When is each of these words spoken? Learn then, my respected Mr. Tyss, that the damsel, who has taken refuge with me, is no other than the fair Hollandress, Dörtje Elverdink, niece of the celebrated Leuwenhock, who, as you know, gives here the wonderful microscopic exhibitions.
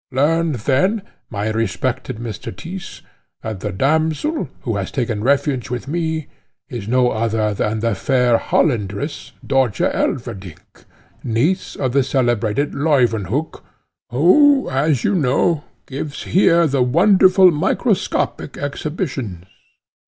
Learn 0.11 0.53
then, 0.53 1.03
my 1.29 1.49
respected 1.51 2.17
Mr. 2.17 2.51
Tyss, 2.51 3.03
that 3.43 3.59
the 3.59 3.71
damsel, 3.71 4.49
who 4.61 4.77
has 4.77 4.89
taken 4.89 5.23
refuge 5.23 5.69
with 5.69 5.87
me, 5.87 6.25
is 6.69 6.87
no 6.87 7.11
other 7.11 7.53
than 7.53 7.81
the 7.81 7.93
fair 7.93 8.39
Hollandress, 8.39 9.31
Dörtje 9.45 9.93
Elverdink, 9.93 10.85
niece 11.23 11.75
of 11.75 11.91
the 11.91 12.01
celebrated 12.01 12.73
Leuwenhock, 12.73 13.63
who, 14.09 14.67
as 14.71 15.03
you 15.03 15.13
know, 15.13 15.65
gives 15.85 16.23
here 16.23 16.65
the 16.65 16.81
wonderful 16.81 17.51
microscopic 17.51 18.57
exhibitions. 18.57 19.45